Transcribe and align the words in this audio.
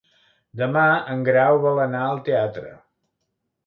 Demà 0.61 0.85
en 1.17 1.23
Grau 1.29 1.61
vol 1.69 1.85
anar 1.87 2.03
al 2.09 2.27
teatre. 2.33 2.77